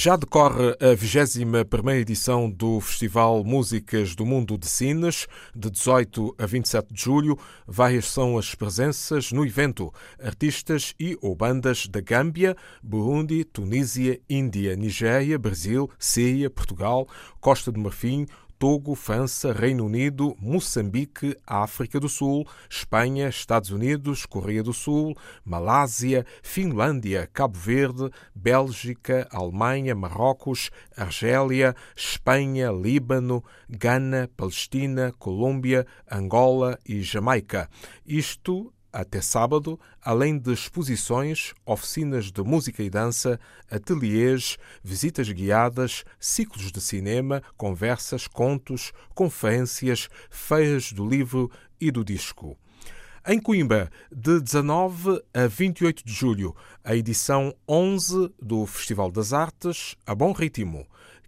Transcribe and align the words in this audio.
Já 0.00 0.14
decorre 0.14 0.76
a 0.80 0.94
21 0.94 1.90
edição 1.90 2.48
do 2.48 2.80
Festival 2.80 3.42
Músicas 3.42 4.14
do 4.14 4.24
Mundo 4.24 4.56
de 4.56 4.68
Sines, 4.68 5.26
de 5.52 5.68
18 5.68 6.36
a 6.38 6.46
27 6.46 6.94
de 6.94 7.02
julho. 7.02 7.36
Várias 7.66 8.06
são 8.06 8.38
as 8.38 8.54
presenças 8.54 9.32
no 9.32 9.44
evento. 9.44 9.92
Artistas 10.22 10.94
e 11.00 11.18
ou 11.20 11.34
bandas 11.34 11.88
da 11.88 12.00
Gâmbia, 12.00 12.56
Burundi, 12.80 13.42
Tunísia, 13.42 14.20
Índia, 14.30 14.76
Nigéria, 14.76 15.36
Brasil, 15.36 15.90
Síria, 15.98 16.48
Portugal, 16.48 17.08
Costa 17.40 17.72
do 17.72 17.80
Marfim, 17.80 18.24
Togo, 18.58 18.94
França, 18.94 19.52
Reino 19.52 19.86
Unido, 19.86 20.36
Moçambique, 20.40 21.36
África 21.46 22.00
do 22.00 22.08
Sul, 22.08 22.46
Espanha, 22.68 23.28
Estados 23.28 23.70
Unidos, 23.70 24.26
Coreia 24.26 24.62
do 24.62 24.72
Sul, 24.72 25.16
Malásia, 25.44 26.26
Finlândia, 26.42 27.28
Cabo 27.32 27.56
Verde, 27.56 28.10
Bélgica, 28.34 29.28
Alemanha, 29.30 29.94
Marrocos, 29.94 30.70
Argélia, 30.96 31.76
Espanha, 31.96 32.72
Líbano, 32.72 33.44
Gana, 33.68 34.28
Palestina, 34.36 35.12
Colômbia, 35.18 35.86
Angola 36.10 36.78
e 36.84 37.00
Jamaica. 37.00 37.68
Isto 38.04 38.72
até 38.92 39.20
sábado, 39.20 39.78
além 40.02 40.38
de 40.38 40.52
exposições, 40.52 41.52
oficinas 41.64 42.30
de 42.30 42.42
música 42.42 42.82
e 42.82 42.90
dança, 42.90 43.38
ateliês, 43.70 44.56
visitas 44.82 45.30
guiadas, 45.30 46.04
ciclos 46.18 46.72
de 46.72 46.80
cinema, 46.80 47.42
conversas, 47.56 48.26
contos, 48.26 48.92
conferências, 49.14 50.08
feiras 50.30 50.92
do 50.92 51.06
livro 51.06 51.50
e 51.80 51.90
do 51.90 52.04
disco. 52.04 52.56
Em 53.26 53.38
Coimbra, 53.38 53.90
de 54.10 54.40
19 54.40 55.22
a 55.34 55.46
28 55.46 56.02
de 56.02 56.12
julho, 56.12 56.56
a 56.82 56.96
edição 56.96 57.54
11 57.68 58.32
do 58.40 58.64
Festival 58.64 59.10
das 59.10 59.34
Artes, 59.34 59.96
a 60.06 60.14
bom 60.14 60.32
ritmo. 60.32 60.86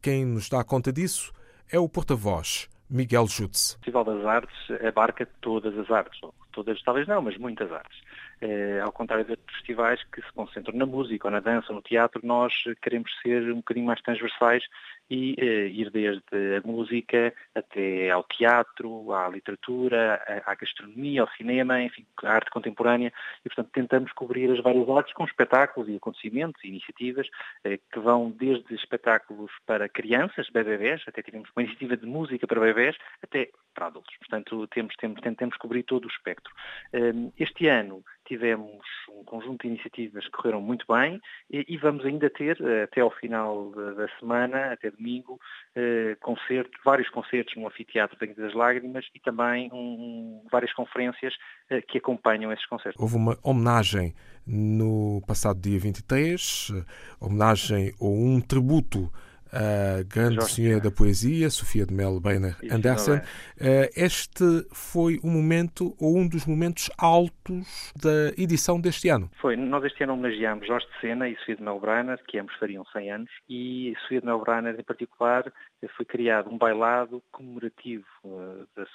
Quem 0.00 0.24
nos 0.24 0.48
dá 0.48 0.64
conta 0.64 0.90
disso 0.90 1.32
é 1.70 1.78
o 1.78 1.88
porta-voz, 1.88 2.66
Miguel 2.92 3.26
Jutz. 3.26 3.72
O 3.72 3.74
Festival 3.76 4.04
das 4.04 4.24
Artes 4.26 4.56
abarca 4.86 5.26
todas 5.40 5.76
as 5.78 5.90
artes, 5.90 6.20
todas 6.52 6.82
talvez 6.82 7.08
não, 7.08 7.22
mas 7.22 7.38
muitas 7.38 7.72
artes. 7.72 7.98
É, 8.40 8.80
ao 8.80 8.92
contrário 8.92 9.24
de 9.24 9.30
outros 9.30 9.56
festivais 9.56 10.02
que 10.12 10.20
se 10.20 10.32
concentram 10.32 10.76
na 10.76 10.84
música 10.84 11.26
ou 11.26 11.32
na 11.32 11.40
dança 11.40 11.68
ou 11.70 11.76
no 11.76 11.82
teatro, 11.82 12.20
nós 12.24 12.52
queremos 12.82 13.10
ser 13.22 13.50
um 13.50 13.56
bocadinho 13.56 13.86
mais 13.86 14.02
transversais 14.02 14.62
e 15.12 15.34
eh, 15.36 15.66
ir 15.66 15.90
desde 15.90 16.56
a 16.56 16.66
música 16.66 17.34
até 17.54 18.10
ao 18.10 18.24
teatro, 18.24 19.12
à 19.12 19.28
literatura, 19.28 20.22
à, 20.46 20.54
gastronomia, 20.54 21.20
ao 21.20 21.28
cinema, 21.32 21.82
enfim, 21.82 22.06
à 22.24 22.32
arte 22.32 22.50
contemporânea 22.50 23.12
e, 23.44 23.48
portanto, 23.50 23.68
tentamos 23.74 24.10
cobrir 24.12 24.50
as 24.50 24.62
várias 24.62 24.88
artes 24.88 25.12
com 25.12 25.26
espetáculos 25.26 25.90
e 25.90 25.96
acontecimentos 25.96 26.64
e 26.64 26.68
iniciativas 26.68 27.28
eh, 27.62 27.78
que 27.92 27.98
vão 27.98 28.30
desde 28.30 28.74
espetáculos 28.74 29.50
para 29.66 29.86
crianças, 29.86 30.48
bebês, 30.48 31.02
até 31.06 31.20
tivemos 31.20 31.50
uma 31.54 31.60
iniciativa 31.62 31.94
de 31.94 32.06
música 32.06 32.46
para 32.46 32.60
bebês, 32.60 32.96
até 33.22 33.50
para 33.74 33.88
adultos. 33.88 34.16
Portanto, 34.16 34.66
temos, 34.68 34.96
temos, 34.96 35.20
tentamos 35.20 35.56
cobrir 35.58 35.82
todo 35.82 36.06
o 36.06 36.08
espectro. 36.08 36.54
Eh, 36.94 37.12
este 37.38 37.66
ano 37.66 38.02
tivemos 38.32 38.80
um 39.10 39.24
conjunto 39.24 39.62
de 39.62 39.68
iniciativas 39.68 40.24
que 40.24 40.30
correram 40.30 40.62
muito 40.62 40.86
bem 40.88 41.20
e, 41.50 41.66
e 41.68 41.76
vamos 41.76 42.02
ainda 42.06 42.30
ter, 42.30 42.58
eh, 42.62 42.84
até 42.84 43.02
ao 43.02 43.10
final 43.10 43.70
da, 43.72 43.92
da 43.92 44.08
semana, 44.18 44.72
até 44.72 44.90
domingo, 44.90 45.38
eh, 45.76 46.16
concertos, 46.22 46.80
vários 46.82 47.10
concertos 47.10 47.54
no 47.56 47.66
Anfiteatro 47.66 48.16
da 48.18 48.32
das 48.32 48.54
Lágrimas 48.54 49.04
e 49.14 49.20
também 49.20 49.68
um, 49.70 50.42
várias 50.50 50.72
conferências 50.72 51.34
eh, 51.68 51.82
que 51.82 51.98
acompanham 51.98 52.50
esses 52.50 52.66
concertos. 52.66 53.00
Houve 53.00 53.16
uma 53.16 53.36
homenagem 53.42 54.14
no 54.46 55.22
passado 55.26 55.60
dia 55.60 55.78
23, 55.78 56.72
eh, 56.74 56.84
homenagem 57.20 57.92
ou 58.00 58.14
um 58.14 58.40
tributo 58.40 59.12
a 59.52 60.02
grande 60.02 60.36
Jorge, 60.36 60.54
senhora 60.54 60.80
da 60.80 60.90
poesia, 60.90 61.50
Sofia 61.50 61.84
de 61.84 61.92
Mel 61.92 62.18
Beiner 62.18 62.56
Andersen. 62.70 63.20
É. 63.60 63.90
Este 63.94 64.44
foi 64.72 65.20
um 65.22 65.30
momento, 65.30 65.94
ou 66.00 66.16
um 66.16 66.26
dos 66.26 66.46
momentos 66.46 66.90
altos 66.98 67.92
da 67.94 68.32
edição 68.38 68.80
deste 68.80 69.08
ano. 69.08 69.30
Foi. 69.40 69.56
Nós 69.56 69.84
este 69.84 70.02
ano 70.04 70.14
homenageámos 70.14 70.66
Jorge 70.66 70.86
de 70.86 71.00
Sena 71.00 71.28
e 71.28 71.36
Sofia 71.36 71.56
de 71.56 71.62
Mel 71.62 71.78
Breiner, 71.78 72.18
que 72.26 72.38
ambos 72.38 72.54
fariam 72.56 72.84
100 72.86 73.12
anos, 73.12 73.30
e 73.48 73.94
Sofia 74.02 74.20
de 74.20 74.26
Mel 74.26 74.40
Breiner, 74.40 74.74
em 74.78 74.84
particular, 74.84 75.52
foi 75.96 76.04
criado 76.04 76.50
um 76.50 76.56
bailado 76.56 77.22
comemorativo 77.32 78.04
uh, 78.24 78.66
do 78.74 78.86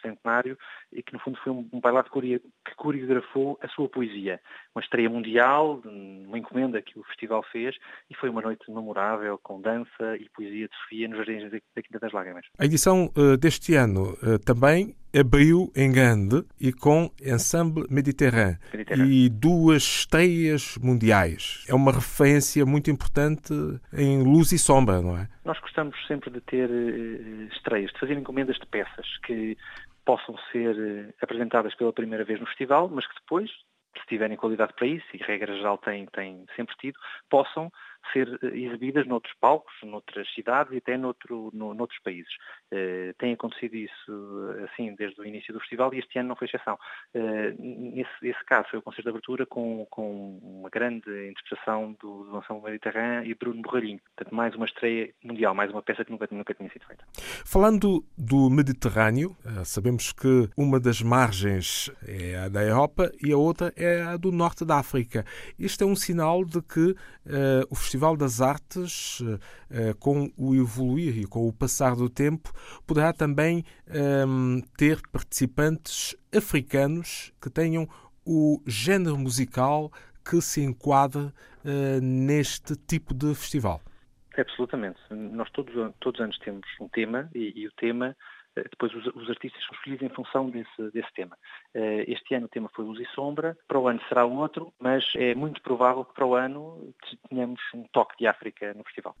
centenário 0.00 0.56
e 0.92 1.02
que, 1.02 1.12
no 1.12 1.18
fundo, 1.18 1.38
foi 1.42 1.52
um, 1.52 1.68
um 1.72 1.80
bailado 1.80 2.08
que 2.10 2.74
coreografou 2.76 3.58
a 3.60 3.68
sua 3.68 3.88
poesia. 3.88 4.40
Uma 4.74 4.82
estreia 4.82 5.10
mundial, 5.10 5.82
uma 5.84 6.38
encomenda 6.38 6.80
que 6.80 6.98
o 6.98 7.04
festival 7.04 7.42
fez, 7.50 7.76
e 8.08 8.14
foi 8.14 8.28
uma 8.28 8.42
noite 8.42 8.70
memorável, 8.70 9.38
com 9.38 9.60
dança, 9.60 10.05
e 10.14 10.28
poesia 10.30 10.68
de 10.68 10.76
Sofia 10.82 11.08
nos 11.08 11.18
Jardins 11.18 11.50
da 11.50 11.82
Quinta 11.82 11.98
das 11.98 12.12
Lágrimas. 12.12 12.44
A 12.58 12.64
edição 12.64 13.10
uh, 13.16 13.36
deste 13.36 13.74
ano 13.74 14.16
uh, 14.22 14.38
também 14.38 14.94
abriu 15.18 15.72
em 15.74 15.90
grande 15.90 16.44
e 16.60 16.72
com 16.72 17.10
Ensemble 17.20 17.86
Mediterrâneo 17.90 18.58
e 19.10 19.28
duas 19.30 19.82
estreias 19.82 20.76
mundiais. 20.76 21.64
É 21.68 21.74
uma 21.74 21.90
referência 21.90 22.66
muito 22.66 22.90
importante 22.90 23.52
em 23.92 24.22
luz 24.22 24.52
e 24.52 24.58
sombra, 24.58 25.00
não 25.00 25.16
é? 25.16 25.28
Nós 25.44 25.58
gostamos 25.60 25.96
sempre 26.06 26.30
de 26.30 26.40
ter 26.42 26.68
uh, 26.68 27.48
estreias, 27.54 27.90
de 27.92 27.98
fazer 27.98 28.14
encomendas 28.14 28.56
de 28.56 28.66
peças 28.66 29.06
que 29.24 29.56
possam 30.04 30.36
ser 30.52 31.14
apresentadas 31.20 31.74
pela 31.74 31.92
primeira 31.92 32.24
vez 32.24 32.38
no 32.38 32.46
festival, 32.46 32.88
mas 32.88 33.04
que 33.06 33.14
depois, 33.14 33.50
se 33.50 34.06
tiverem 34.06 34.36
qualidade 34.36 34.72
para 34.74 34.86
isso, 34.86 35.04
e 35.12 35.18
regra 35.18 35.52
geral 35.56 35.78
tem 35.78 36.06
sempre 36.54 36.76
tido, 36.76 36.96
possam 37.28 37.72
ser 38.12 38.38
eh, 38.42 38.46
exibidas 38.58 39.06
noutros 39.06 39.34
palcos, 39.40 39.72
noutras 39.82 40.28
cidades 40.34 40.72
e 40.72 40.78
até 40.78 40.96
noutro, 40.96 41.50
no, 41.52 41.74
noutros 41.74 42.00
países. 42.00 42.32
Uh, 42.72 43.14
tem 43.18 43.32
acontecido 43.32 43.76
isso 43.76 44.56
assim 44.64 44.94
desde 44.94 45.20
o 45.20 45.24
início 45.24 45.52
do 45.52 45.60
festival 45.60 45.94
e 45.94 45.98
este 45.98 46.18
ano 46.18 46.30
não 46.30 46.36
foi 46.36 46.46
exceção. 46.46 46.78
Uh, 47.14 47.54
nesse, 47.58 48.10
esse 48.22 48.44
caso 48.44 48.68
foi 48.70 48.78
o 48.78 48.82
concerto 48.82 49.04
de 49.04 49.08
abertura 49.10 49.46
com, 49.46 49.86
com 49.90 50.38
uma 50.42 50.68
grande 50.68 51.28
interpretação 51.28 51.96
do, 52.00 52.24
do 52.24 52.38
Ensemble 52.38 52.64
Mediterrâneo 52.64 53.30
e 53.30 53.34
Bruno 53.34 53.62
Borralhinho. 53.62 54.00
Portanto, 54.14 54.34
mais 54.34 54.54
uma 54.54 54.66
estreia 54.66 55.12
mundial, 55.22 55.54
mais 55.54 55.70
uma 55.70 55.82
peça 55.82 56.04
que 56.04 56.10
nunca, 56.10 56.28
nunca 56.30 56.54
tinha 56.54 56.70
sido 56.70 56.86
feita. 56.86 57.04
Falando 57.44 58.04
do 58.16 58.50
Mediterrâneo, 58.50 59.36
sabemos 59.64 60.12
que 60.12 60.48
uma 60.56 60.80
das 60.80 61.00
margens 61.02 61.90
é 62.06 62.36
a 62.36 62.48
da 62.48 62.62
Europa 62.62 63.10
e 63.22 63.32
a 63.32 63.36
outra 63.36 63.72
é 63.76 64.02
a 64.02 64.16
do 64.16 64.32
norte 64.32 64.64
da 64.64 64.78
África. 64.78 65.24
Isto 65.58 65.84
é 65.84 65.86
um 65.86 65.96
sinal 65.96 66.44
de 66.44 66.60
que 66.62 66.90
uh, 66.90 66.96
o 67.70 67.74
festival 67.74 67.95
Festival 67.96 68.16
das 68.16 68.42
Artes, 68.42 69.22
eh, 69.70 69.94
com 69.98 70.30
o 70.36 70.54
evoluir 70.54 71.16
e 71.16 71.24
com 71.24 71.48
o 71.48 71.52
passar 71.52 71.96
do 71.96 72.10
tempo, 72.10 72.52
poderá 72.86 73.10
também 73.10 73.64
ehm, 73.88 74.60
ter 74.76 75.00
participantes 75.10 76.14
africanos 76.36 77.32
que 77.40 77.48
tenham 77.48 77.88
o 78.26 78.60
género 78.66 79.16
musical 79.16 79.90
que 80.22 80.42
se 80.42 80.60
enquadra 80.60 81.32
eh, 81.64 81.98
neste 82.02 82.76
tipo 82.76 83.14
de 83.14 83.34
festival. 83.34 83.80
Absolutamente. 84.36 84.98
Nós 85.10 85.48
todos, 85.52 85.72
todos 85.98 86.20
os 86.20 86.24
anos 86.24 86.38
temos 86.40 86.66
um 86.78 86.88
tema 86.88 87.30
e, 87.34 87.62
e 87.62 87.66
o 87.66 87.72
tema 87.78 88.08
eh, 88.08 88.14
depois 88.70 88.94
os, 88.94 89.06
os, 89.14 89.28
artistas 89.28 89.62
são 89.64 89.74
escolhidos 89.74 90.10
em 90.10 90.14
função 90.14 90.48
desse, 90.50 90.90
desse 90.92 91.12
tema. 91.14 91.36
Uh, 91.74 92.04
este 92.06 92.34
ano 92.34 92.46
o 92.46 92.48
tema 92.48 92.70
foi 92.74 92.84
Luz 92.84 93.00
e 93.00 93.06
Sombra, 93.14 93.56
para 93.68 93.78
o 93.78 93.88
ano 93.88 94.00
será 94.08 94.24
outro, 94.24 94.72
mas 94.80 95.04
é 95.16 95.34
muito 95.34 95.60
provável 95.62 96.04
que 96.04 96.14
para 96.14 96.26
o 96.26 96.34
ano 96.34 96.92
tenhamos 97.28 97.60
um 97.74 97.84
toque 97.92 98.16
de 98.18 98.26
África 98.26 98.72
no 98.74 98.84
festival. 98.84 99.14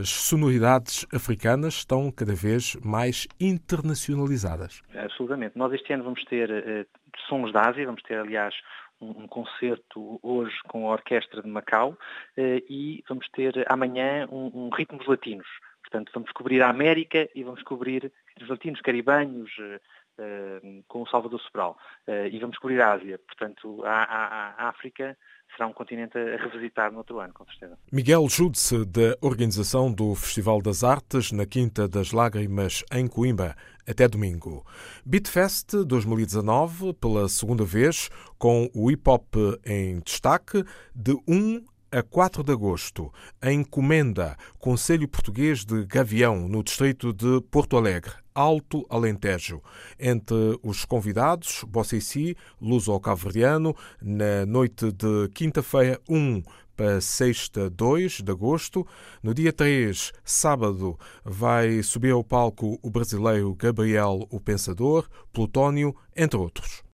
As 0.00 0.08
sonoridades 0.08 1.06
africanas 1.14 1.74
estão 1.74 2.10
cada 2.10 2.34
vez 2.34 2.76
mais 2.84 3.28
internacionalizadas. 3.40 4.82
Absolutamente. 4.94 5.56
Nós 5.56 5.72
este 5.72 5.92
ano 5.92 6.04
vamos 6.04 6.24
ter 6.24 6.50
uh, 6.50 6.86
sons 7.28 7.52
da 7.52 7.68
Ásia, 7.68 7.86
vamos 7.86 8.02
ter 8.02 8.18
aliás 8.18 8.54
um, 9.00 9.26
concerto 9.26 10.18
hoje 10.22 10.56
com 10.68 10.88
a 10.88 10.92
Orquestra 10.92 11.42
de 11.42 11.48
Macau 11.48 11.96
e 12.36 13.02
vamos 13.08 13.28
ter 13.30 13.64
amanhã 13.72 14.26
um, 14.30 14.50
um 14.52 14.70
ritmos 14.70 15.06
latinos. 15.06 15.46
Portanto, 15.90 16.12
vamos 16.14 16.30
cobrir 16.30 16.62
a 16.62 16.70
América 16.70 17.28
e 17.34 17.42
vamos 17.42 17.62
cobrir 17.64 18.12
os 18.40 18.48
latinos 18.48 18.80
caribenhos, 18.80 19.50
uh, 19.58 20.84
com 20.86 21.02
o 21.02 21.06
Salvador 21.08 21.40
Sobral. 21.40 21.76
Uh, 22.06 22.26
e 22.30 22.38
vamos 22.38 22.56
cobrir 22.58 22.80
a 22.80 22.92
Ásia. 22.92 23.18
Portanto, 23.18 23.82
a, 23.84 24.04
a, 24.04 24.64
a, 24.66 24.68
África 24.68 25.18
será 25.56 25.66
um 25.66 25.72
continente 25.72 26.16
a 26.16 26.36
revisitar 26.36 26.92
no 26.92 26.98
outro 26.98 27.18
ano, 27.18 27.34
com 27.34 27.44
certeza. 27.46 27.76
Miguel 27.90 28.28
Jude-se, 28.28 28.84
da 28.84 29.16
organização 29.20 29.92
do 29.92 30.14
Festival 30.14 30.62
das 30.62 30.84
Artes 30.84 31.32
na 31.32 31.44
Quinta 31.44 31.88
das 31.88 32.12
Lágrimas, 32.12 32.84
em 32.92 33.08
Coimbra, 33.08 33.56
até 33.84 34.06
domingo. 34.06 34.64
Beatfest 35.04 35.74
2019, 35.84 36.94
pela 36.94 37.28
segunda 37.28 37.64
vez, 37.64 38.08
com 38.38 38.70
o 38.72 38.88
hip-hop 38.90 39.34
em 39.66 39.98
destaque, 40.00 40.62
de 40.94 41.14
1 41.26 41.64
a 41.92 42.02
4 42.02 42.44
de 42.44 42.52
agosto, 42.52 43.12
em 43.42 43.64
Comenda, 43.64 44.36
Conselho 44.58 45.08
Português 45.08 45.64
de 45.64 45.84
Gavião, 45.84 46.48
no 46.48 46.62
distrito 46.62 47.12
de 47.12 47.40
Porto 47.50 47.76
Alegre, 47.76 48.12
Alto 48.32 48.86
Alentejo. 48.88 49.60
Entre 49.98 50.58
os 50.62 50.84
convidados, 50.84 51.64
Bossessi, 51.66 52.36
Luso 52.60 52.98
Calverdiano, 53.00 53.74
na 54.00 54.46
noite 54.46 54.92
de 54.92 55.28
quinta-feira 55.34 56.00
1 56.08 56.42
para 56.76 57.00
sexta 57.00 57.68
2 57.68 58.22
de 58.22 58.30
agosto. 58.30 58.86
No 59.20 59.34
dia 59.34 59.52
3, 59.52 60.12
sábado, 60.24 60.96
vai 61.24 61.82
subir 61.82 62.12
ao 62.12 62.22
palco 62.22 62.78
o 62.82 62.88
brasileiro 62.88 63.52
Gabriel 63.54 64.26
o 64.30 64.40
Pensador, 64.40 65.08
Plutónio, 65.32 65.94
entre 66.16 66.38
outros. 66.38 66.89